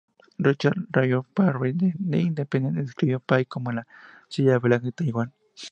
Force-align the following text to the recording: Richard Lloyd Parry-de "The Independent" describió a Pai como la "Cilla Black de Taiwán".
Richard 0.39 0.87
Lloyd 0.95 1.25
Parry-de 1.35 1.93
"The 1.95 2.17
Independent" 2.21 2.75
describió 2.75 3.17
a 3.17 3.19
Pai 3.19 3.45
como 3.45 3.71
la 3.71 3.85
"Cilla 4.29 4.57
Black 4.57 4.81
de 4.81 4.91
Taiwán". 4.93 5.31